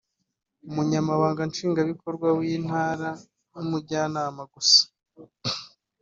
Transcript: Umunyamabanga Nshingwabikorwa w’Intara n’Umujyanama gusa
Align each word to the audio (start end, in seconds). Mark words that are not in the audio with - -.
Umunyamabanga 0.69 1.41
Nshingwabikorwa 1.49 2.27
w’Intara 2.39 3.09
n’Umujyanama 3.53 4.41
gusa 4.53 4.81